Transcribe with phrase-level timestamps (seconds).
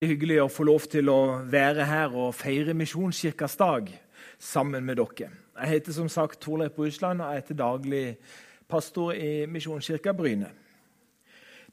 [0.00, 1.20] hyggelig å få lov til å
[1.52, 3.90] være her og feire Misjonskirkas dag
[4.40, 5.28] sammen med dere.
[5.60, 8.16] Jeg heter som sagt Torleif Brusland og er til daglig
[8.68, 10.48] pastor i Misjonskirka Bryne.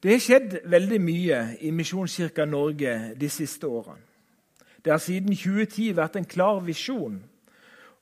[0.04, 4.04] Det har skjedd veldig mye i Misjonskirka Norge de siste årene.
[4.84, 7.22] Det har siden 2010 vært en klar visjon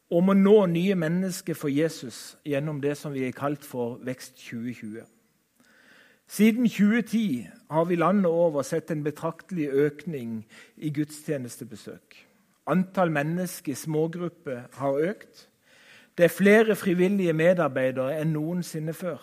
[0.09, 4.41] om å nå nye mennesker for Jesus gjennom det som vi har kalt for Vekst
[4.41, 5.05] 2020.
[6.27, 10.45] Siden 2010 har vi landet over sett en betraktelig økning
[10.77, 12.25] i gudstjenestebesøk.
[12.67, 15.47] Antall mennesker i smågrupper har økt.
[16.17, 19.21] Det er flere frivillige medarbeidere enn noensinne før.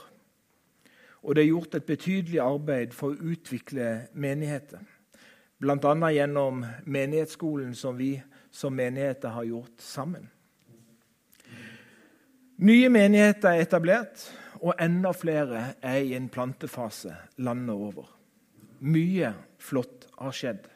[1.23, 4.83] Og det er gjort et betydelig arbeid for å utvikle menigheter.
[5.62, 6.11] Bl.a.
[6.11, 8.16] gjennom menighetsskolen som vi
[8.50, 10.28] som menigheter har gjort sammen.
[12.62, 14.27] Nye menigheter er etablert,
[14.62, 18.07] og enda flere er i en plantefase landet over.
[18.80, 20.69] Mye flott har skjedd.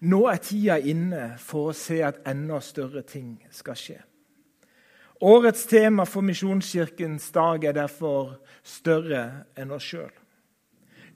[0.00, 3.98] Nå er tida inne for å se at enda større ting skal skje.
[5.20, 10.20] Årets tema for Misjonskirkens dag er derfor 'større enn oss sjøl'.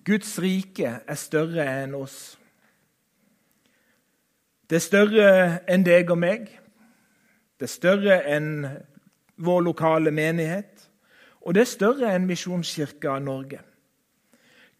[0.04, 2.38] Guds rike er større enn oss.
[4.68, 5.28] Det er større
[5.68, 6.48] enn deg og meg.
[7.60, 8.66] Det er større enn
[9.36, 10.73] vår lokale menighet.
[11.44, 13.60] Og det er større enn Misjonskirka Norge.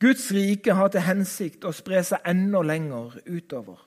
[0.01, 3.79] Guds rike har til hensikt å spre seg enda lenger utover.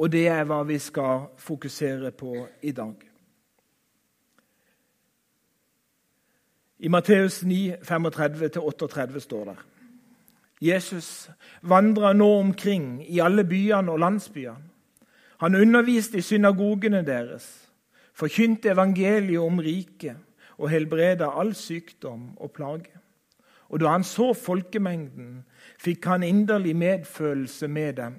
[0.00, 2.96] Og det er hva vi skal fokusere på i dag.
[6.82, 9.58] I Matteus 9, 35-38 står det
[10.62, 11.30] Jesus
[11.66, 14.68] vandra nå omkring i alle byene og landsbyene.
[15.42, 17.46] Han underviste i synagogene deres,
[18.14, 20.20] forkynte evangeliet om riket
[20.58, 22.98] og helbreda all sykdom og plage.
[23.72, 25.44] Og da han så folkemengden,
[25.80, 28.18] fikk han inderlig medfølelse med dem.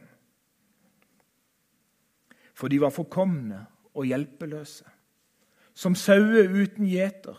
[2.54, 4.86] For de var forkomne og hjelpeløse,
[5.74, 7.38] som sauer uten gjeter.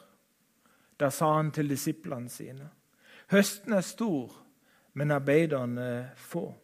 [1.01, 2.69] Da sa han til disiplene sine.:
[3.30, 4.45] Høsten er stor,
[4.92, 6.55] men arbeiderne få.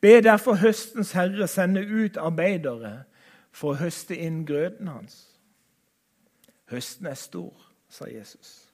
[0.00, 3.04] Be derfor høstens herre sende ut arbeidere
[3.52, 5.33] for å høste inn grøten hans.
[6.74, 7.54] Høsten er stor,
[7.88, 8.64] sa Jesus.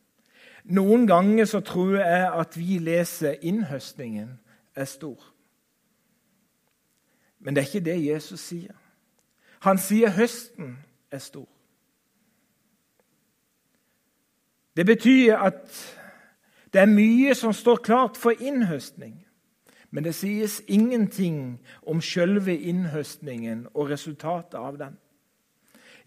[0.65, 4.39] Noen ganger så tror jeg at vi leser innhøstningen
[4.77, 5.21] er stor.
[7.41, 8.77] Men det er ikke det Jesus sier.
[9.61, 10.79] Han sier høsten
[11.13, 11.49] er stor.
[14.77, 15.97] Det betyr at
[16.73, 19.19] det er mye som står klart for innhøstning.
[19.91, 24.97] Men det sies ingenting om selve innhøstningen og resultatet av den.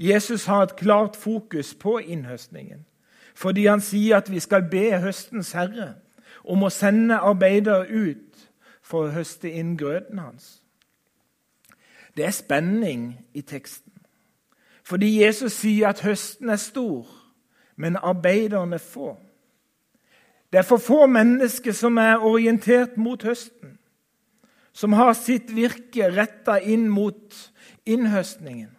[0.03, 2.85] Jesus har et klart fokus på innhøstningen,
[3.35, 5.93] fordi han sier at vi skal be høstens herre
[6.43, 8.49] om å sende arbeidere ut
[8.83, 10.59] for å høste inn grøten hans.
[12.17, 13.93] Det er spenning i teksten,
[14.83, 17.07] fordi Jesus sier at høsten er stor,
[17.79, 19.15] men arbeiderne få.
[20.51, 23.79] Det er for få mennesker som er orientert mot høsten,
[24.73, 27.39] som har sitt virke retta inn mot
[27.85, 28.72] innhøstningen.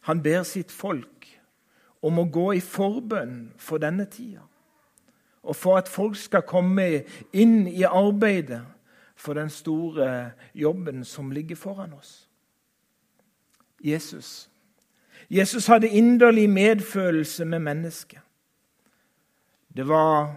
[0.00, 1.26] Han ber sitt folk
[2.02, 4.46] om å gå i forbønn for denne tida,
[5.42, 6.86] og for at folk skal komme
[7.32, 8.62] inn i arbeidet
[9.20, 12.28] for den store jobben som ligger foran oss.
[13.84, 14.50] Jesus.
[15.30, 18.20] Jesus hadde inderlig medfølelse med mennesket.
[19.76, 20.34] Det var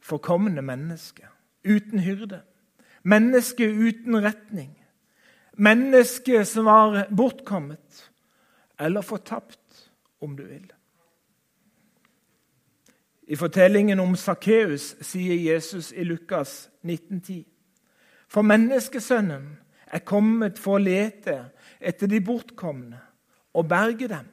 [0.00, 1.28] forkomne mennesker
[1.64, 2.40] uten hyrde.
[3.02, 4.72] Mennesker uten retning.
[5.52, 8.10] Mennesker som var bortkommet
[8.80, 9.90] eller fortapt,
[10.20, 10.72] om du vil.
[13.26, 17.46] I fortellingen om Sakkeus sier Jesus i Lukas 1910.:
[18.28, 21.38] For menneskesønnen er kommet for å lete
[21.80, 23.00] etter de bortkomne
[23.54, 24.28] og berge dem.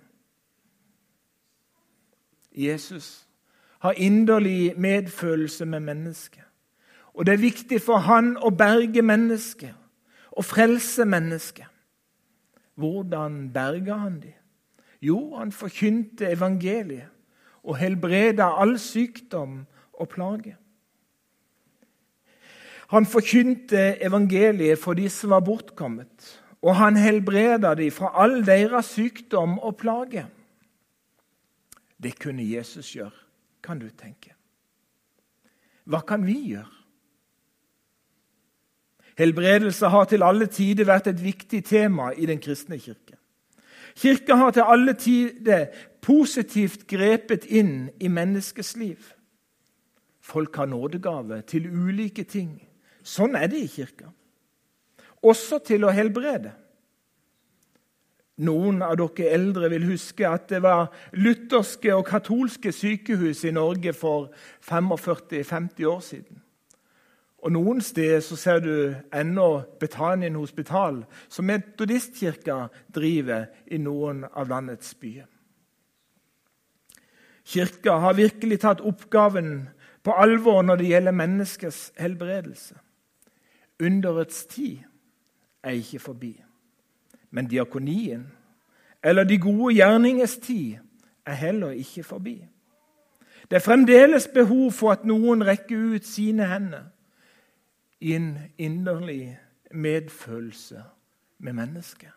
[2.51, 3.27] Jesus
[3.79, 6.43] har inderlig medfølelse med mennesket.
[7.13, 9.75] Og det er viktig for han å berge mennesket
[10.31, 11.70] og frelse mennesket.
[12.75, 14.37] Hvordan berga han dem?
[15.01, 17.09] Jo, han forkynte evangeliet
[17.63, 19.63] og helbreda all sykdom
[19.93, 20.55] og plage.
[22.91, 26.27] Han forkynte evangeliet for de som var bortkommet,
[26.61, 30.25] og han helbreda dem fra all deres sykdom og plage.
[32.01, 33.15] Det kunne Jesus gjøre,
[33.63, 34.35] kan du tenke.
[35.85, 36.80] Hva kan vi gjøre?
[39.17, 43.17] Helbredelse har til alle tider vært et viktig tema i den kristne kirke.
[43.95, 45.67] Kirka har til alle tider
[46.01, 49.11] positivt grepet inn i menneskets liv.
[50.21, 52.55] Folk har nådegave til ulike ting.
[53.03, 54.11] Sånn er det i kirka.
[55.21, 56.49] også til å helbrede.
[58.41, 63.93] Noen av dere eldre vil huske at det var lutherske og katolske sykehus i Norge
[63.93, 64.31] for
[64.65, 66.40] 45-50 år siden.
[67.41, 74.49] Og Noen steder så ser du ennå Betanien hospital, som metodistkirka driver i noen av
[74.49, 75.25] landets byer.
[77.45, 79.69] Kirka har virkelig tatt oppgaven
[80.05, 82.77] på alvor når det gjelder menneskers helbredelse.
[83.81, 84.85] Underets tid
[85.63, 86.35] er ikke forbi.
[87.31, 88.27] Men diakonien,
[89.03, 90.77] eller de gode gjerningers tid,
[91.25, 92.37] er heller ikke forbi.
[93.49, 96.91] Det er fremdeles behov for at noen rekker ut sine hender
[98.01, 99.39] i en inderlig
[99.71, 100.83] medfølelse
[101.37, 102.11] med mennesket.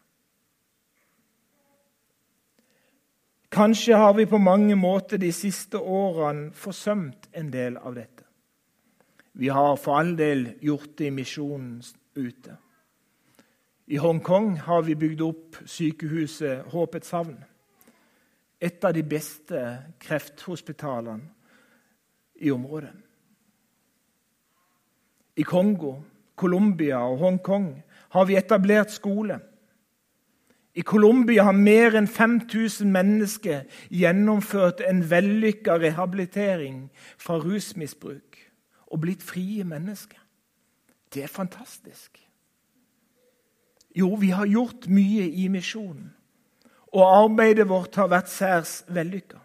[3.54, 8.24] Kanskje har vi på mange måter de siste årene forsømt en del av dette.
[9.34, 11.82] Vi har for all del gjort det i misjonen
[12.14, 12.56] ute.
[13.86, 17.36] I Hongkong har vi bygd opp sykehuset Håpets havn.
[18.60, 19.60] Et av de beste
[20.00, 21.28] krefthospitalene
[22.40, 22.94] i området.
[25.36, 25.96] I Kongo,
[26.36, 27.82] Colombia og Hongkong
[28.14, 29.38] har vi etablert skole.
[30.74, 33.62] I Colombia har mer enn 5000 mennesker
[33.94, 36.88] gjennomført en vellykka rehabilitering
[37.18, 38.40] fra rusmisbruk
[38.90, 40.18] og blitt frie mennesker.
[41.14, 42.18] Det er fantastisk.
[43.94, 46.10] Jo, vi har gjort mye i misjonen,
[46.90, 49.38] og arbeidet vårt har vært særs vellykka.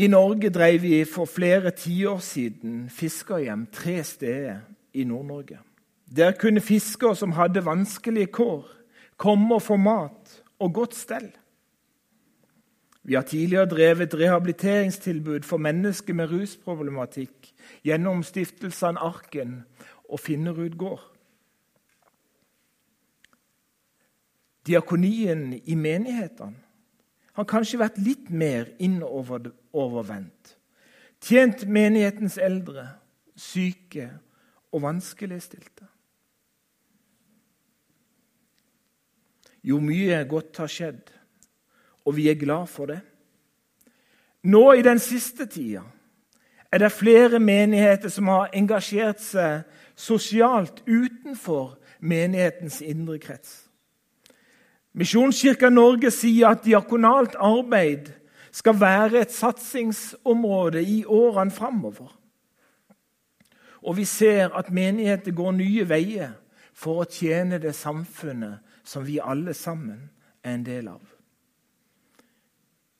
[0.00, 4.62] I Norge drev vi for flere tiår siden fiskerhjem tre steder
[4.96, 5.58] i Nord-Norge.
[6.16, 8.64] Der kunne fiskere som hadde vanskelige kår,
[9.20, 11.28] komme og få mat og godt stell.
[13.02, 17.52] Vi har tidligere drevet rehabiliteringstilbud for mennesker med rusproblematikk
[17.84, 19.58] gjennom stiftelsene Arken
[20.08, 21.04] og Finnerud gård.
[24.64, 26.69] Diakonien i menighetene
[27.40, 30.56] har kanskje vært litt mer innovervendt.
[31.20, 32.86] Tjent menighetens eldre,
[33.36, 34.08] syke
[34.72, 35.86] og vanskeligstilte.
[39.64, 41.10] Jo, mye godt har skjedd,
[42.08, 43.00] og vi er glad for det.
[44.48, 45.82] Nå i den siste tida
[46.72, 49.66] er det flere menigheter som har engasjert seg
[49.98, 53.69] sosialt utenfor menighetens indre krets.
[54.92, 58.10] Misjonskirka Norge sier at diakonalt arbeid
[58.52, 62.16] skal være et satsingsområde i årene framover.
[63.82, 66.34] Og vi ser at menigheter går nye veier
[66.74, 70.10] for å tjene det samfunnet som vi alle sammen
[70.42, 71.00] er en del av.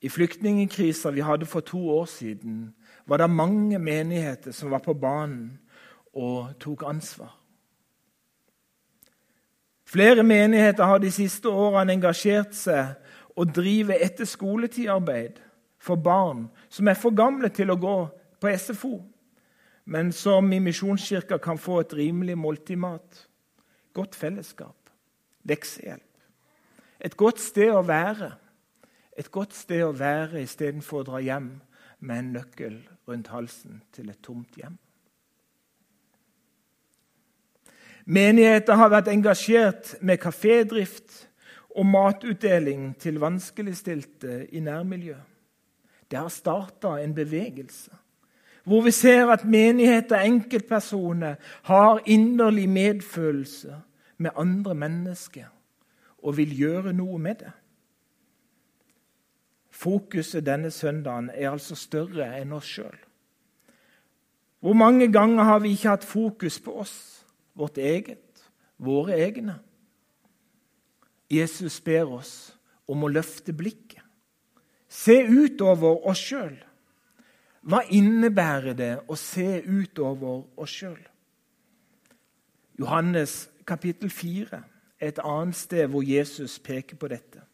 [0.00, 2.70] I flyktningkrisa vi hadde for to år siden,
[3.06, 5.58] var det mange menigheter som var på banen
[6.14, 7.39] og tok ansvar.
[9.90, 12.94] Flere menigheter har de siste årene engasjert seg
[13.34, 15.40] og driver etter skoletidarbeid
[15.82, 17.96] for barn som er for gamle til å gå
[18.40, 19.00] på SFO,
[19.90, 23.24] men som i Misjonskirka kan få et rimelig måltid mat,
[23.96, 24.76] godt fellesskap
[25.48, 26.06] leksehjelp.
[27.00, 28.34] Et godt sted å være.
[29.16, 31.50] Et godt sted å være istedenfor å dra hjem
[32.00, 32.78] med en nøkkel
[33.08, 34.76] rundt halsen til et tomt hjem.
[38.10, 41.28] Menigheter har vært engasjert med kafédrift
[41.78, 45.26] og matutdeling til vanskeligstilte i nærmiljøet.
[46.10, 47.94] Det har starta en bevegelse
[48.70, 53.80] hvor vi ser at menigheter og enkeltpersoner har inderlig medfølelse
[54.18, 55.46] med andre mennesker
[56.22, 57.52] og vil gjøre noe med det.
[59.70, 62.96] Fokuset denne søndagen er altså større enn oss sjøl.
[64.60, 67.19] Hvor mange ganger har vi ikke hatt fokus på oss,
[67.54, 68.44] vårt eget,
[68.76, 69.58] våre egne?
[71.30, 72.32] Jesus ber oss
[72.90, 74.02] om å løfte blikket,
[74.90, 76.56] se utover oss sjøl.
[77.60, 80.98] Hva innebærer det å se utover oss sjøl?
[82.80, 84.62] Johannes kapittel 4
[85.00, 87.44] er et annet sted hvor Jesus peker på dette.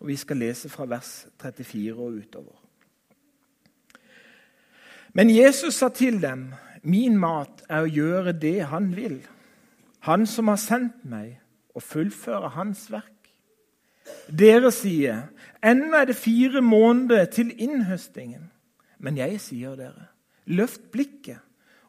[0.00, 2.56] Og Vi skal lese fra vers 34 og utover.
[5.12, 6.48] Men Jesus sa til dem,
[6.82, 9.26] 'Min mat er å gjøre det Han vil.'
[10.00, 11.40] 'Han som har sendt meg,
[11.74, 13.34] og fullføre Hans verk.'
[14.38, 15.28] Dere sier,
[15.62, 18.50] 'Ennå er det fire måneder til innhøstingen.'
[18.98, 20.06] Men jeg sier dere,
[20.46, 21.40] løft blikket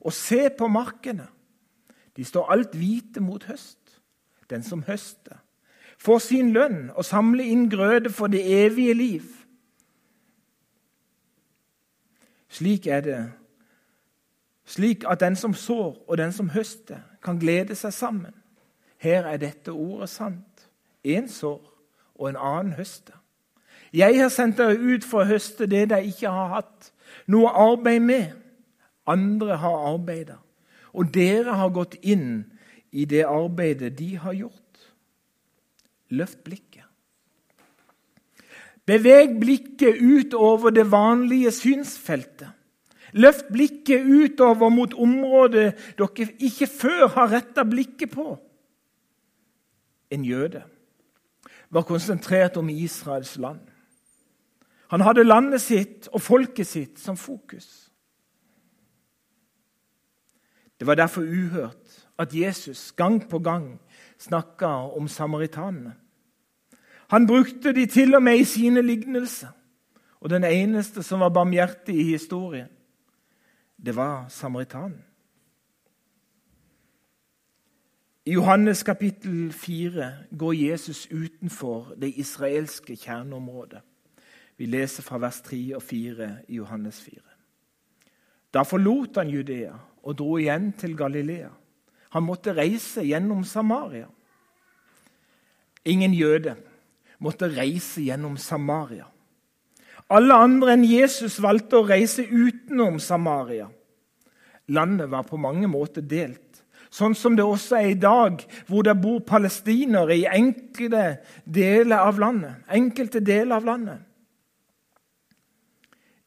[0.01, 1.27] og se på markene.
[2.17, 4.01] De står alt hvite mot høst.
[4.49, 5.37] Den som høster,
[5.97, 9.23] får sin lønn og samler inn grøde for det evige liv.
[12.49, 13.21] Slik er det.
[14.65, 18.33] Slik at den som sår og den som høster, kan glede seg sammen.
[18.97, 20.67] Her er dette ordet sant.
[21.03, 21.61] Én sår,
[22.15, 23.17] og en annen høster.
[23.93, 26.89] Jeg har sendt dere ut for å høste det de ikke har hatt
[27.29, 28.31] noe arbeid med.
[29.07, 30.39] Andre har arbeidet,
[30.93, 32.45] og dere har gått inn
[32.91, 34.87] i det arbeidet de har gjort.
[36.13, 36.87] Løft blikket.
[38.85, 42.51] Beveg blikket utover det vanlige synsfeltet.
[43.13, 48.37] Løft blikket utover mot området dere ikke før har retta blikket på.
[50.13, 50.63] En jøde
[51.73, 53.61] var konsentrert om Israels land.
[54.93, 57.89] Han hadde landet sitt og folket sitt som fokus.
[60.77, 63.79] Det var derfor uhørt at Jesus gang på gang
[64.19, 64.67] snakka
[64.97, 65.95] om samaritanene.
[67.09, 69.51] Han brukte de til og med i sine lignelser.
[70.19, 72.69] Og den eneste som var barmhjertig i historien,
[73.85, 75.03] det var samaritanen.
[78.25, 83.81] I Johannes kapittel 4 går Jesus utenfor det israelske kjerneområdet.
[84.57, 87.19] Vi leser fra vers 3 og 4 i Johannes 4.
[88.53, 89.73] Da forlot han Judea
[90.03, 91.49] og dro igjen til Galilea.
[92.09, 94.07] Han måtte reise gjennom Samaria.
[95.85, 96.55] Ingen jøde
[97.19, 99.09] måtte reise gjennom Samaria.
[100.11, 103.69] Alle andre enn Jesus valgte å reise utenom Samaria.
[104.67, 108.95] Landet var på mange måter delt, sånn som det også er i dag, hvor det
[109.01, 112.63] bor palestinere i enkelte deler av landet.
[112.71, 114.03] Enkelte deler av landet.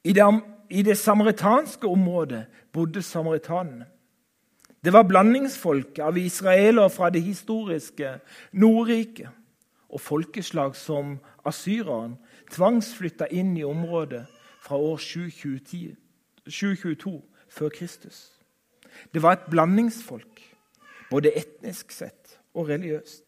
[0.07, 0.27] I det,
[0.71, 3.87] I det samaritanske området bodde samaritanene.
[4.85, 8.13] Det var blandingsfolk av israelere fra det historiske
[8.53, 9.33] Nordriket
[9.91, 11.17] og folkeslag som
[11.47, 12.19] asyrerne
[12.51, 14.27] tvangsflytta inn i området
[14.63, 18.33] fra år 722 før Kristus.
[19.15, 20.55] Det var et blandingsfolk,
[21.11, 23.23] både etnisk sett og religiøst.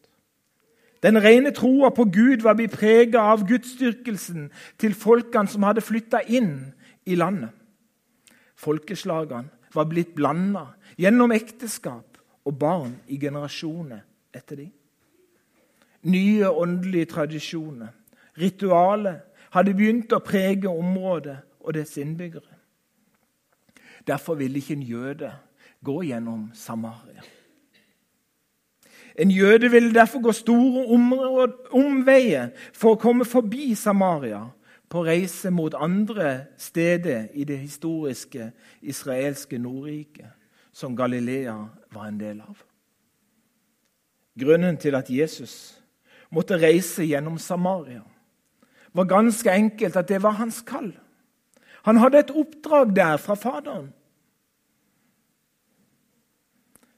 [1.03, 4.49] Den rene troa på Gud var blitt prega av gudsdyrkelsen
[4.81, 6.73] til folkene som hadde flytta inn
[7.07, 7.53] i landet.
[8.59, 10.65] Folkeslagene var blitt blanda
[10.99, 14.01] gjennom ekteskap og barn i generasjoner
[14.35, 14.73] etter dem.
[16.09, 17.93] Nye åndelige tradisjoner,
[18.39, 19.19] ritualer,
[19.51, 22.55] hadde begynt å prege området og dets innbyggere.
[24.07, 25.31] Derfor ville ikke en jøde
[25.85, 27.23] gå gjennom Samaria.
[29.19, 30.85] En jøde ville derfor gå store
[31.75, 34.45] omveier for å komme forbi Samaria
[34.89, 40.31] på reise mot andre steder i det historiske israelske Nordriket,
[40.71, 41.57] som Galilea
[41.91, 42.63] var en del av.
[44.39, 45.75] Grunnen til at Jesus
[46.31, 48.01] måtte reise gjennom Samaria,
[48.99, 50.91] var ganske enkelt at det var hans kall.
[51.87, 53.93] Han hadde et oppdrag der fra Faderen.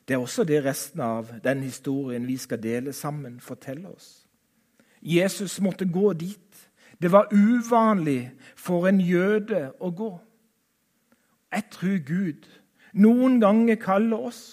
[0.07, 4.25] Det er også det resten av den historien vi skal dele sammen, forteller oss.
[5.01, 6.69] Jesus måtte gå dit.
[7.01, 10.11] Det var uvanlig for en jøde å gå.
[11.51, 12.49] Jeg tror Gud
[12.93, 14.43] noen ganger kaller oss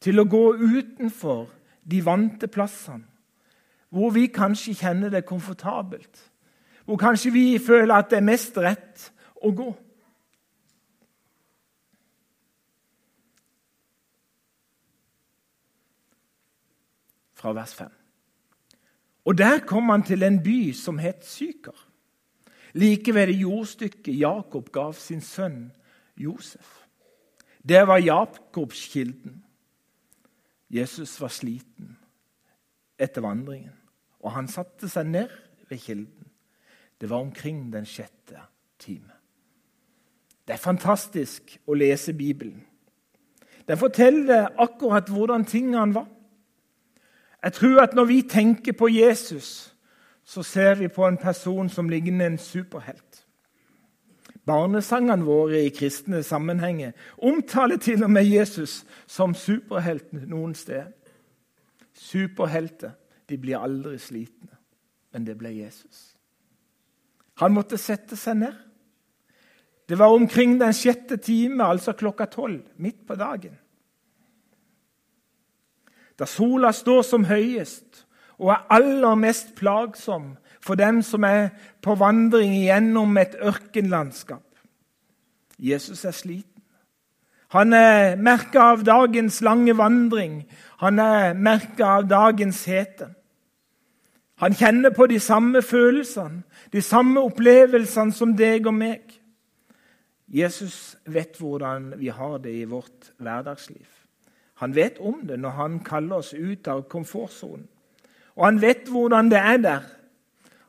[0.00, 1.46] til å gå utenfor
[1.86, 3.06] de vante plassene,
[3.88, 6.25] hvor vi kanskje kjenner det komfortabelt,
[6.86, 9.08] hvor kanskje vi føler at det er mest rett
[9.42, 9.72] å gå.
[17.36, 17.90] Fra vers 5.
[19.26, 21.74] Og Der kom han til en by som het Syker.
[22.72, 25.72] Like ved det jordstykket Jakob gav sin sønn
[26.16, 26.86] Josef.
[27.68, 29.42] Der var Jakobskilden.
[30.70, 31.96] Jesus var sliten
[32.98, 33.74] etter vandringen,
[34.20, 35.28] og han satte seg ned
[35.68, 36.15] ved kilden.
[37.00, 38.40] Det var omkring den sjette
[38.78, 39.12] time.
[40.46, 42.62] Det er fantastisk å lese Bibelen.
[43.68, 46.06] Den forteller akkurat hvordan tingene var.
[47.42, 49.74] Jeg tror at når vi tenker på Jesus,
[50.24, 53.26] så ser vi på en person som ligner en superhelt.
[54.46, 60.92] Barnesangene våre i kristne sammenhenger omtaler til og med Jesus som superhelten noen steder.
[61.92, 62.90] Superhelter
[63.28, 64.54] de blir aldri slitne,
[65.12, 66.15] men det ble Jesus.
[67.40, 68.54] Han måtte sette seg ned.
[69.86, 73.54] Det var omkring den sjette time, altså klokka tolv, midt på dagen.
[76.18, 78.02] Da sola står som høyest
[78.40, 81.52] og er aller mest plagsom for dem som er
[81.84, 84.42] på vandring gjennom et ørkenlandskap.
[85.58, 86.62] Jesus er sliten.
[87.54, 90.40] Han er merka av dagens lange vandring.
[90.82, 93.12] Han er merka av dagens hete.
[94.36, 99.14] Han kjenner på de samme følelsene, de samme opplevelsene som deg og meg.
[100.28, 103.86] Jesus vet hvordan vi har det i vårt hverdagsliv.
[104.60, 107.68] Han vet om det når han kaller oss ut av komfortsonen.
[108.36, 109.84] Og han vet hvordan det er der.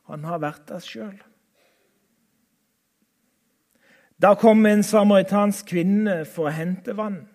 [0.07, 1.15] Han har vært der sjøl.
[4.21, 7.25] Da kom en samaritansk kvinne for å hente vann.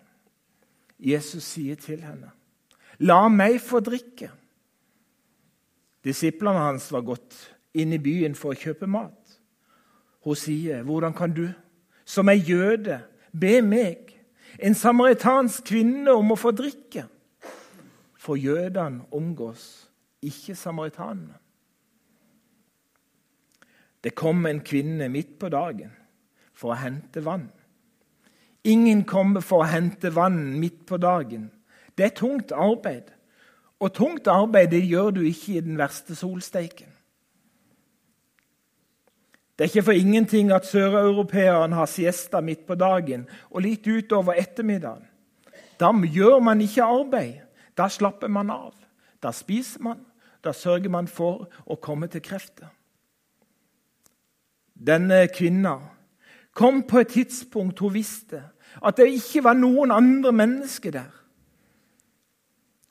[0.98, 2.30] Jesus sier til henne,
[2.98, 4.41] 'La meg få drikke.'
[6.04, 7.36] Disiplene hans var gått
[7.74, 9.38] inn i byen for å kjøpe mat.
[10.24, 11.48] Hun sier, 'Hvordan kan du,
[12.04, 14.12] som er jøde, be meg,
[14.58, 17.08] en samaritansk kvinne, om å få drikke?'
[18.14, 19.88] For jødene omgås
[20.22, 21.34] ikke samaritanene.
[24.04, 25.90] Det kom en kvinne midt på dagen
[26.52, 27.50] for å hente vann.
[28.64, 31.50] Ingen kommer for å hente vann midt på dagen.
[31.98, 33.10] Det er tungt arbeid.
[33.82, 36.90] Og tungt arbeid det gjør du ikke i den verste solsteiken.
[39.58, 44.38] Det er ikke for ingenting at søreuropeeren har siesta midt på dagen og litt utover
[44.38, 45.04] ettermiddagen.
[45.80, 47.42] Da gjør man ikke arbeid.
[47.76, 48.74] Da slapper man av.
[49.22, 49.98] Da spiser man.
[50.44, 52.70] Da sørger man for å komme til krefter.
[54.74, 55.76] Denne kvinna
[56.54, 58.42] kom på et tidspunkt hun visste
[58.82, 61.21] at det ikke var noen andre mennesker der.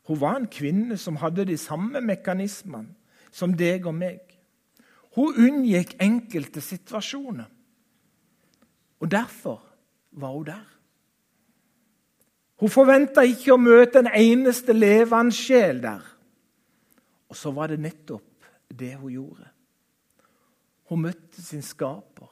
[0.10, 2.96] Hun var en kvinne som hadde de samme mekanismene
[3.32, 4.20] som deg og meg.
[5.16, 7.48] Hun unngikk enkelte situasjoner.
[9.02, 9.62] Og derfor
[10.12, 10.68] var hun der.
[12.62, 16.04] Hun forventa ikke å møte en eneste levende sjel der.
[17.32, 19.48] Og så var det nettopp det hun gjorde.
[20.92, 22.30] Hun møtte sin skaper.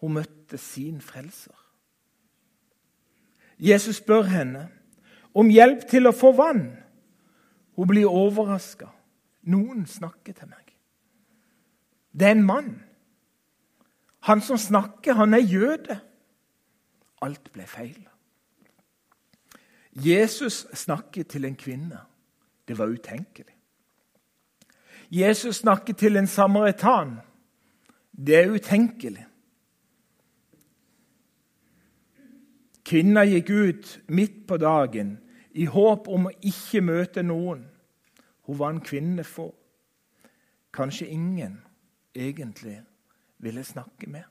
[0.00, 1.54] Hun møtte sin frelser.
[3.58, 4.66] Jesus spør henne
[5.34, 6.64] om hjelp til å få vann.
[7.74, 8.88] Hun blir overraska.
[9.50, 10.74] Noen snakker til meg.
[12.14, 12.74] Det er en mann.
[14.24, 15.98] Han som snakker, han er jøde.
[17.22, 17.98] Alt ble feil.
[19.94, 21.98] Jesus snakker til en kvinne.
[22.68, 23.52] Det var utenkelig.
[25.10, 27.18] Jesus snakker til en samaritan.
[28.26, 29.26] Det er utenkelig.
[32.84, 35.18] Kvinna gikk ut midt på dagen
[35.54, 37.64] i håp om å ikke møte noen.
[38.46, 39.54] Hun var en kvinne få.
[40.72, 41.60] Kanskje ingen
[42.14, 42.82] egentlig
[43.38, 44.22] ville snakke med.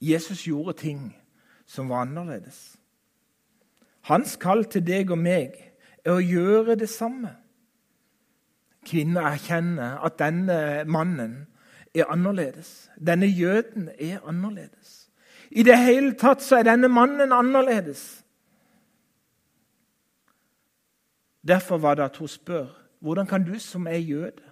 [0.00, 1.16] Jesus gjorde ting
[1.66, 2.76] som var annerledes.
[4.00, 5.58] Hans kall til deg og meg
[6.04, 7.34] er å gjøre det samme.
[8.86, 11.34] Kvinner erkjenner at denne mannen
[11.94, 12.88] er annerledes.
[12.96, 15.10] Denne jøden er annerledes.
[15.50, 18.19] I det hele tatt så er denne mannen annerledes.
[21.46, 22.66] Derfor var det at hun spør
[23.00, 24.44] hvordan kan du som er jøde,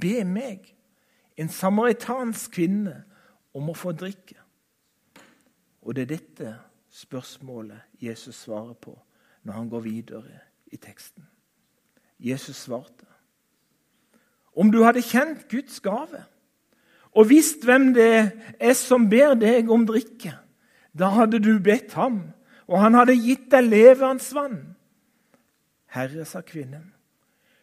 [0.00, 0.74] be meg,
[1.36, 3.04] en samaritansk kvinne,
[3.54, 4.36] om å få drikke.
[5.82, 6.52] Og det er dette
[6.94, 8.94] spørsmålet Jesus svarer på
[9.42, 11.26] når han går videre i teksten.
[12.18, 13.06] Jesus svarte.
[14.54, 16.22] Om du hadde kjent Guds gave
[17.18, 18.10] og visst hvem det
[18.60, 20.34] er som ber deg om drikke,
[20.92, 22.20] da hadde du bedt ham,
[22.68, 24.58] og han hadde gitt deg levende vann.
[25.94, 26.92] Herre, sa kvinnen,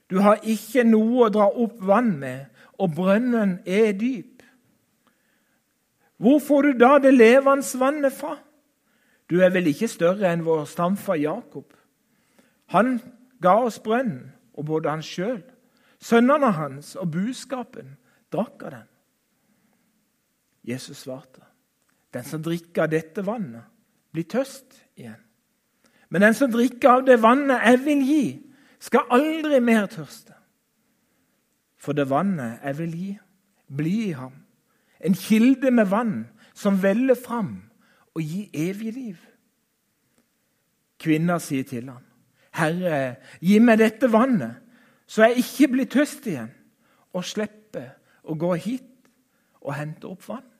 [0.10, 2.46] du har ikke noe å dra opp vann med,
[2.78, 4.44] og brønnen er dyp.
[6.22, 8.38] Hvor får du da det levende vannet fra?
[9.30, 11.74] Du er vel ikke større enn vår stamfar Jakob?
[12.74, 13.00] Han
[13.42, 15.42] ga oss brønnen, og både han sjøl,
[16.00, 17.98] sønnene hans og buskapen
[18.32, 18.88] drakk av den.
[20.66, 21.42] Jesus svarte,
[22.14, 23.64] 'Den som drikker dette vannet,
[24.12, 25.25] blir tørst igjen.'
[26.10, 28.26] 'Men den som drikker av det vannet jeg vil gi,
[28.80, 30.34] skal aldri mer tørste.'
[31.78, 33.20] 'For det vannet jeg vil gi,
[33.76, 34.34] blir i ham,
[35.00, 37.64] en kilde med vann som veller fram
[38.16, 39.26] og gir evig liv.'
[41.00, 42.04] Kvinna sier til ham,
[42.54, 44.56] 'Herre, gi meg dette vannet,
[45.08, 46.54] så jeg ikke blir tørst igjen,'
[47.14, 47.90] 'og slipper
[48.24, 49.10] å gå hit
[49.62, 50.52] og hente opp vann.'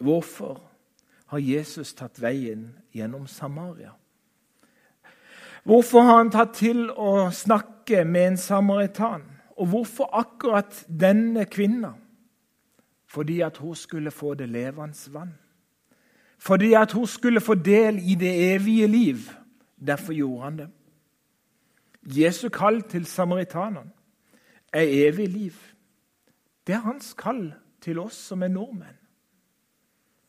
[0.00, 0.69] Hvorfor
[1.30, 3.92] har Jesus tatt veien gjennom Samaria?
[5.62, 9.22] Hvorfor har han tatt til å snakke med en samaritan?
[9.60, 11.92] Og hvorfor akkurat denne kvinna?
[13.06, 15.34] Fordi at hun skulle få det levende vann.
[16.38, 19.30] Fordi at hun skulle få del i det evige liv.
[19.76, 20.68] Derfor gjorde han det.
[22.16, 23.90] Jesu kall til samaritanene
[24.72, 25.54] er evig liv.
[26.66, 28.99] Det er hans kall til oss som er nordmenn.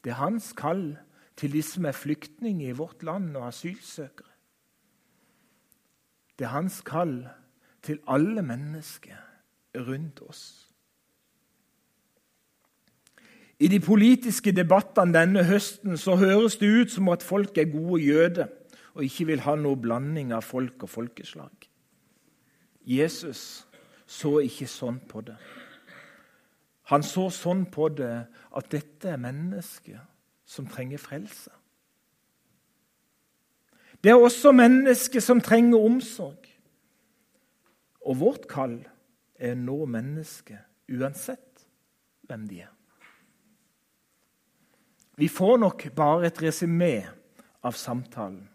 [0.04, 0.98] Det er hans kall
[1.38, 4.28] til de som er flyktninger i vårt land og asylsøkere.
[6.40, 7.28] Det er hans kall
[7.82, 9.18] til alle mennesker
[9.78, 10.68] rundt oss.
[13.62, 18.02] I de politiske debattene denne høsten så høres det ut som at folk er gode
[18.02, 18.48] jøder
[18.94, 21.68] og ikke vil ha noe blanding av folk og folkeslag.
[22.86, 23.68] Jesus
[24.10, 25.38] så ikke sånn på det.
[26.92, 28.14] Han så sånn på det
[28.52, 30.02] at dette er mennesket
[30.46, 31.52] som trenger frelse.
[34.04, 36.50] Det er også mennesket som trenger omsorg.
[38.02, 38.80] Og vårt kall
[39.40, 41.64] er å nå mennesket uansett
[42.28, 42.72] hvem de er.
[45.22, 47.06] Vi får nok bare et resymé
[47.64, 48.48] av samtalen.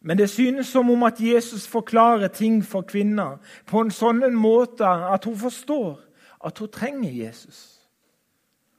[0.00, 4.86] Men det synes som om at Jesus forklarer ting for kvinner på en sånn måte
[4.86, 6.00] at hun forstår
[6.44, 7.88] at hun trenger Jesus.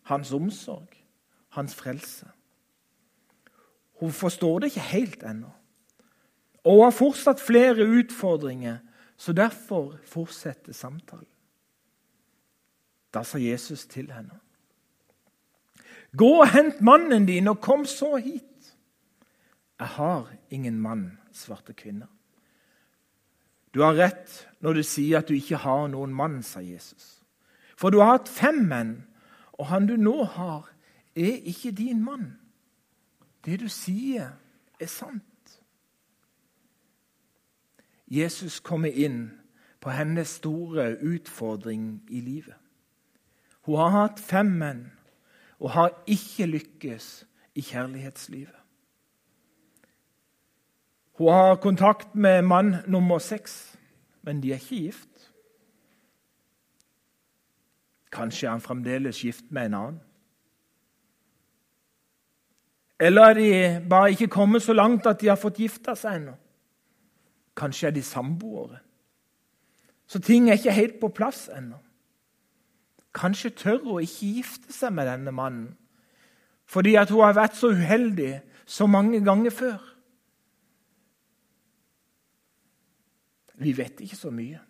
[0.03, 0.87] Hans omsorg,
[1.49, 2.27] hans frelse.
[3.99, 5.51] Hun forstår det ikke helt ennå.
[6.63, 8.77] Og hun har fortsatt flere utfordringer,
[9.17, 11.27] så derfor fortsetter samtalen.
[13.13, 14.39] Da sa Jesus til henne.
[16.17, 18.75] Gå og hent mannen din, og kom så hit.
[19.79, 22.07] Jeg har ingen mann, svarte kvinna.
[23.73, 27.12] Du har rett når du sier at du ikke har noen mann, sa Jesus.
[27.83, 28.91] For du har hatt fem menn,
[29.59, 30.69] og han du nå har,
[31.19, 32.29] er ikke din mann.
[33.43, 34.29] Det du sier,
[34.79, 35.57] er sant.
[38.07, 39.33] Jesus kommer inn
[39.83, 42.55] på hennes store utfordring i livet.
[43.67, 44.85] Hun har hatt fem menn
[45.59, 47.09] og har ikke lykkes
[47.55, 48.63] i kjærlighetslivet.
[51.19, 53.75] Hun har kontakt med mann nummer seks,
[54.21, 55.12] men de er ikke gift.
[58.13, 60.01] Kanskje er han fremdeles gift med en annen.
[62.99, 66.35] Eller er de bare ikke kommet så langt at de har fått gifta seg ennå?
[67.57, 68.77] Kanskje er de samboere.
[70.07, 71.79] Så ting er ikke helt på plass ennå.
[73.13, 75.71] Kanskje tør hun ikke gifte seg med denne mannen
[76.73, 79.81] fordi at hun har vært så uheldig så mange ganger før.
[83.61, 84.61] Vi vet ikke så mye.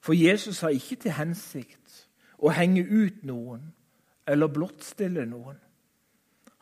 [0.00, 2.07] For Jesus har ikke til hensikt
[2.38, 3.72] å henge ut noen
[4.28, 5.58] eller blottstille noen.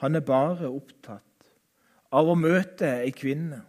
[0.02, 1.22] Han er bare opptatt
[2.16, 3.62] av å møte ei kvinne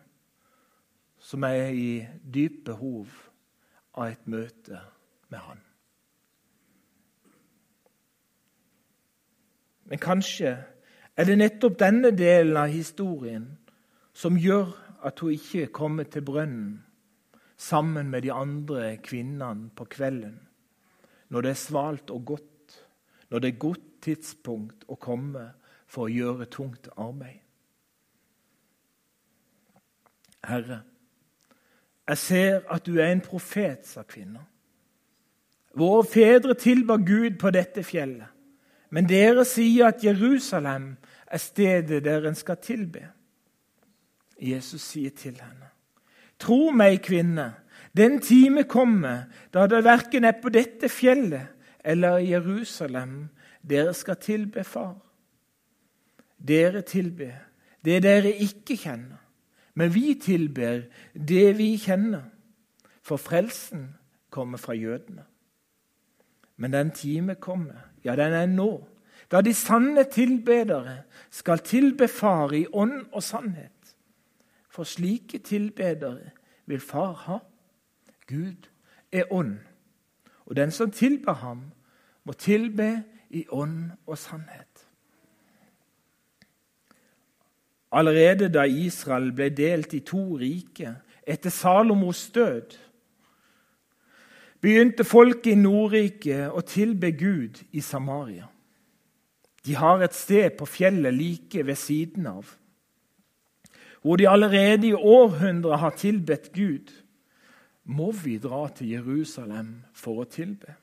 [1.19, 1.91] som er i
[2.23, 3.11] dyp behov
[3.97, 4.79] av et møte
[5.31, 5.61] med han.
[9.87, 10.51] Men kanskje
[11.17, 13.47] er det nettopp denne delen av historien
[14.13, 14.73] som gjør
[15.07, 16.83] at hun ikke kommer til brønnen
[17.57, 20.37] sammen med de andre kvinnene på kvelden,
[21.29, 22.77] når det er svalt og godt,
[23.29, 25.49] når det er godt tidspunkt å komme
[25.87, 27.41] for å gjøre tungt arbeid.
[30.47, 30.81] Herre,
[32.07, 34.45] jeg ser at du er en profet, sa kvinna.
[35.77, 38.31] Våre fedre tilba Gud på dette fjellet.
[38.89, 40.93] Men dere sier at Jerusalem
[41.27, 43.03] er stedet der en skal tilbe.
[44.39, 45.73] Jesus sier til henne,
[46.39, 47.49] Tro meg, kvinne,
[47.97, 53.27] den time kommer da det verken er på dette fjellet eller i Jerusalem
[53.61, 54.97] dere skal tilbe Far.
[56.37, 57.47] Dere tilber
[57.85, 59.19] det dere ikke kjenner,
[59.77, 60.81] men vi tilber
[61.13, 62.25] det vi kjenner,
[63.01, 63.93] for frelsen
[64.33, 65.23] kommer fra jødene.
[66.57, 68.71] Men den time kommer, ja, den er nå,
[69.31, 73.71] da de sanne tilbedere skal tilbe Far i ånd og sannhet.
[74.69, 76.31] For slike tilbedere
[76.65, 77.37] vil Far ha.
[78.27, 78.67] Gud
[79.11, 79.57] er ånd,
[80.45, 81.61] og den som tilber ham,
[82.23, 84.83] må tilbe i ånd og sannhet.
[87.91, 90.91] Allerede da Israel ble delt i to rike
[91.27, 92.75] etter Salomos død,
[94.61, 98.47] begynte folket i Nordriket å tilbe Gud i Samaria.
[99.65, 102.47] De har et sted på fjellet like ved siden av,
[104.01, 106.91] hvor de allerede i århundrer har tilbedt Gud.
[107.87, 110.75] Må vi dra til Jerusalem for å tilbe?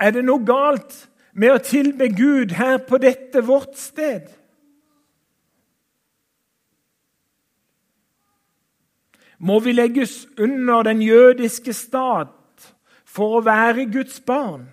[0.00, 0.96] Er det noe galt
[1.32, 4.28] med å tilbe Gud her på dette vårt sted?
[9.38, 12.68] Må vi legges under den jødiske stat
[13.04, 14.68] for å være Guds barn?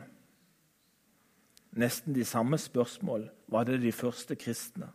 [1.72, 4.92] Nesten de samme spørsmål var det de første kristne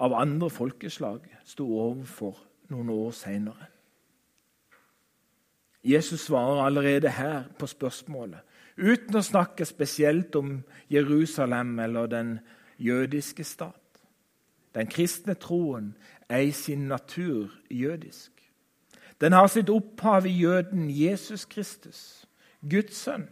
[0.00, 2.40] av andre folkeslag sto overfor
[2.72, 3.73] noen år seinere.
[5.84, 8.40] Jesus svarer allerede her på spørsmålet,
[8.76, 12.38] uten å snakke spesielt om Jerusalem eller den
[12.78, 14.00] jødiske stat.
[14.74, 15.92] Den kristne troen
[16.28, 18.32] er i sin natur jødisk.
[19.20, 22.26] Den har sitt opphav i jøden Jesus Kristus,
[22.70, 23.28] Guds sønn.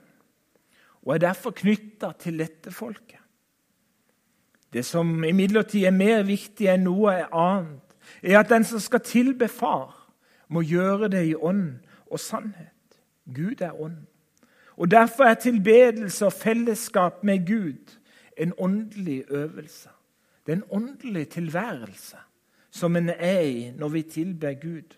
[1.02, 3.18] og er derfor knytta til dette folket.
[4.72, 7.82] Det som imidlertid er mer viktig enn noe annet,
[8.22, 9.98] er at den som skal tilbe Far,
[10.48, 11.80] må gjøre det i ånd
[12.12, 13.00] og sannhet.
[13.34, 13.96] Gud er ånd.
[14.76, 17.98] Og Derfor er tilbedelse og fellesskap med Gud
[18.36, 19.88] en åndelig øvelse.
[20.46, 22.16] Det er en åndelig tilværelse
[22.70, 24.96] som en er i når vi tilber Gud.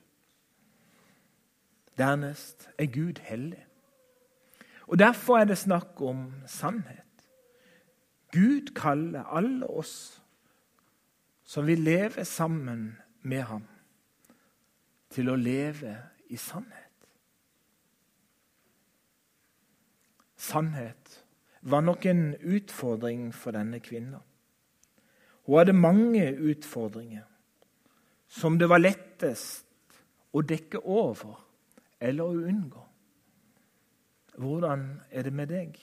[1.98, 3.66] Dernest er Gud hellig.
[4.86, 7.00] Og Derfor er det snakk om sannhet.
[8.32, 10.22] Gud kaller alle oss
[11.44, 13.64] som vil leve sammen med ham,
[15.10, 15.96] til å leve
[16.32, 16.83] i sannhet.
[20.44, 21.24] Sannhet
[21.62, 24.20] var nok en utfordring for denne kvinnen.
[25.46, 27.24] Hun hadde mange utfordringer
[28.28, 29.64] som det var lettest
[30.34, 31.38] å dekke over
[32.00, 32.84] eller å unngå.
[34.36, 35.76] Hvordan er det med deg?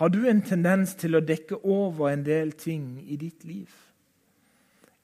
[0.00, 3.70] Har du en tendens til å dekke over en del ting i ditt liv?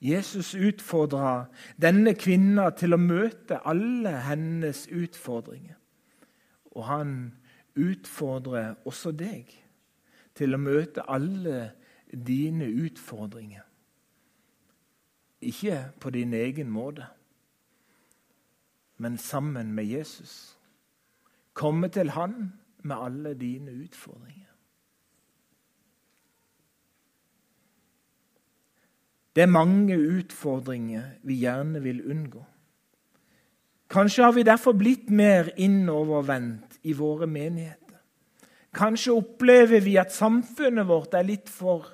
[0.01, 5.75] Jesus utfordra denne kvinna til å møte alle hennes utfordringer.
[6.71, 7.13] Og han
[7.79, 9.49] utfordrer også deg
[10.35, 11.71] til å møte alle
[12.11, 13.65] dine utfordringer.
[15.41, 17.07] Ikke på din egen måte,
[18.99, 20.57] men sammen med Jesus.
[21.53, 24.49] Komme til Han med alle dine utfordringer.
[29.35, 32.43] Det er mange utfordringer vi gjerne vil unngå.
[33.89, 37.99] Kanskje har vi derfor blitt mer innovervendt i våre menigheter.
[38.73, 41.87] Kanskje opplever vi at samfunnet vårt er litt for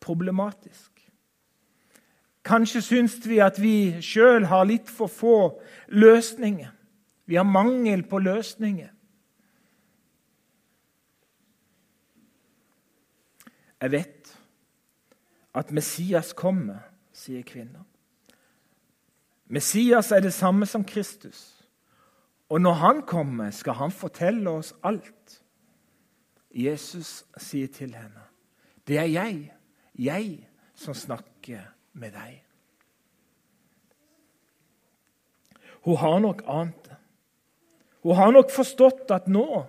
[0.00, 0.92] problematisk.
[2.44, 5.38] Kanskje syns vi at vi sjøl har litt for få
[5.88, 6.70] løsninger.
[7.28, 8.88] Vi har mangel på løsninger.
[13.80, 14.32] Jeg vet
[15.54, 16.80] at Messias kommer,
[17.12, 17.84] sier kvinner.
[19.48, 21.57] Messias er det samme som Kristus.
[22.48, 25.42] Og når han kommer, skal han fortelle oss alt.
[26.50, 28.22] Jesus sier til henne,
[28.86, 29.52] 'Det er jeg,
[29.94, 31.60] jeg som snakker
[31.92, 32.44] med deg'.
[35.84, 36.96] Hun har nok ant det.
[38.02, 39.66] Hun har nok forstått at nå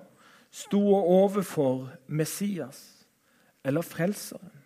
[0.51, 3.07] sto hun overfor Messias,
[3.63, 4.63] eller Frelseren,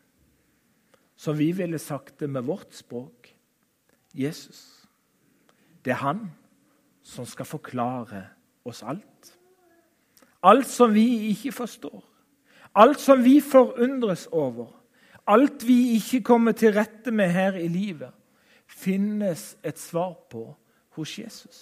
[1.15, 3.36] som vi ville sagt det med vårt språk
[4.13, 4.88] Jesus.
[5.86, 6.32] Det er han
[7.04, 8.24] som skal forklare
[8.66, 9.34] oss alt.
[10.44, 12.02] Alt som vi ikke forstår,
[12.76, 14.72] alt som vi forundres over,
[15.28, 18.12] alt vi ikke kommer til rette med her i livet,
[18.68, 20.48] finnes et svar på
[20.98, 21.62] hos Jesus.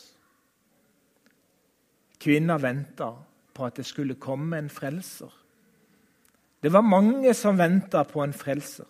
[2.21, 3.11] Kvinna venta
[3.53, 5.29] på at det skulle komme en frelser.
[6.61, 8.87] Det var mange som venta på en frelser.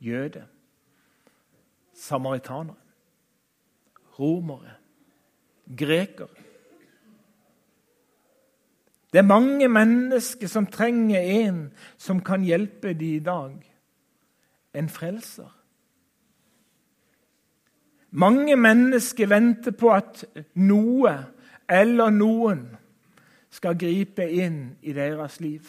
[0.00, 0.44] Jøde,
[1.94, 2.76] samaritanere,
[4.18, 4.81] romere,
[5.78, 6.42] grekere.
[9.12, 11.66] Det er mange mennesker som trenger en
[12.00, 13.58] som kan hjelpe dem i dag.
[14.74, 15.50] En frelser.
[18.10, 21.12] Mange mennesker venter på at noe
[21.68, 22.64] eller noen
[23.52, 25.68] skal gripe inn i deres liv.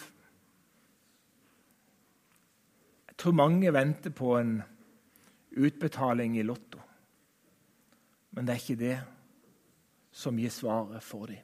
[3.08, 4.62] Jeg tror mange venter på en
[5.52, 6.80] utbetaling i Lotto.
[8.32, 9.00] Men det er ikke det
[10.14, 11.42] som gir svaret for dem.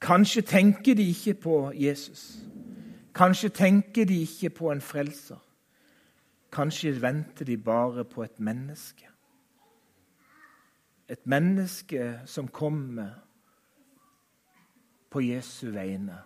[0.00, 2.38] Kanskje tenker de ikke på Jesus.
[3.14, 5.38] Kanskje tenker de ikke på en frelser.
[6.52, 9.08] Kanskje venter de bare på et menneske.
[11.08, 13.10] Et menneske som kommer
[15.10, 16.18] på Jesu vegne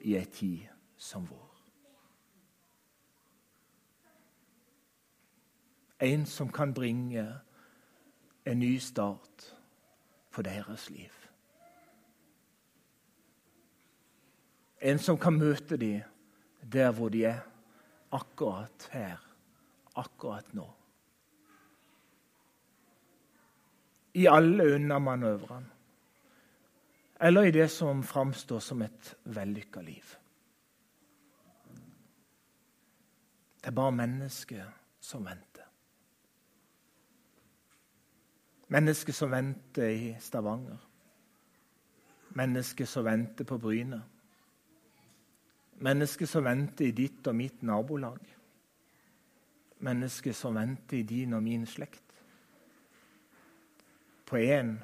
[0.00, 0.58] i ei tid
[0.96, 1.49] som vår.
[6.00, 7.26] En som kan bringe
[8.46, 9.56] en ny start
[10.30, 11.12] for deres liv.
[14.80, 16.00] En som kan møte dem
[16.72, 17.40] der hvor de er,
[18.12, 19.18] akkurat her,
[19.96, 20.66] akkurat nå.
[24.14, 25.70] I alle unnamanøvrene.
[27.20, 30.16] Eller i det som framstår som et vellykka liv.
[33.60, 34.64] Det er bare mennesket
[35.00, 35.49] som venter.
[38.70, 40.78] Mennesker som venter i Stavanger.
[42.28, 44.02] Mennesker som venter på Bryne.
[45.82, 48.20] Mennesker som venter i ditt og mitt nabolag.
[49.82, 52.04] Mennesker som venter i din og min slekt.
[54.26, 54.76] På en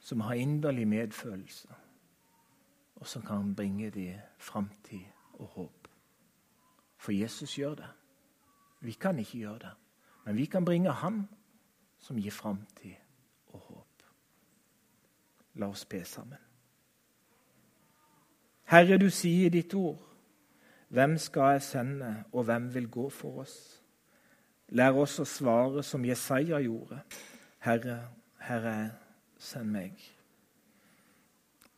[0.00, 1.68] som har inderlig medfølelse,
[2.96, 5.88] og som kan bringe dem framtid og håp.
[6.96, 7.88] For Jesus gjør det.
[8.80, 9.72] Vi kan ikke gjøre det,
[10.24, 11.28] men vi kan bringe Han
[12.06, 12.94] som gir framtid
[13.50, 14.02] og håp.
[15.58, 16.38] La oss be sammen.
[18.70, 19.98] Herre, du sier i ditt ord,
[20.88, 23.56] hvem skal jeg sende, og hvem vil gå for oss?
[24.74, 26.98] Lær oss å svare som Jesaja gjorde.
[27.62, 27.98] Herre,
[28.42, 28.76] Herre,
[29.38, 29.98] send meg.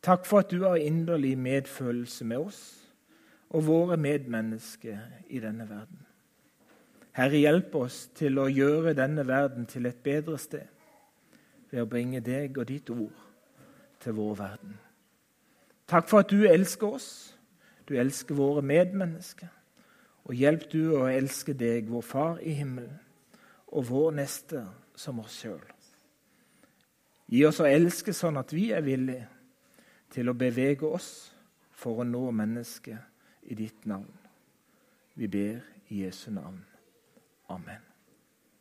[0.05, 2.61] Takk for at du har inderlig medfølelse med oss
[3.49, 6.05] og våre medmennesker i denne verden.
[7.17, 10.67] Herre, hjelp oss til å gjøre denne verden til et bedre sted
[11.69, 13.25] ved å bringe deg og ditt ord
[14.01, 14.77] til vår verden.
[15.89, 17.09] Takk for at du elsker oss,
[17.89, 19.49] du elsker våre medmennesker.
[20.29, 22.99] Og hjelp du å elske deg, vår Far i himmelen,
[23.73, 24.61] og vår neste
[24.93, 25.63] som oss sjøl.
[27.29, 29.25] Gi oss å elske sånn at vi er villige
[30.13, 31.09] til å bevege oss
[31.77, 34.09] for å nå mennesket i ditt navn.
[35.17, 36.68] Vi ber i Jesu navn.
[37.49, 37.88] Amen.